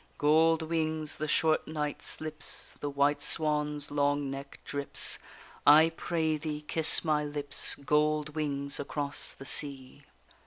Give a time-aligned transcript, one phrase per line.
[0.17, 5.19] Gold wings, the short night slips, The white swan's long neck drips,
[5.63, 10.01] I pray thee kiss my lips, Gold wings across the sea!